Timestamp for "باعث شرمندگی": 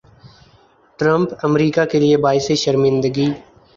2.23-3.27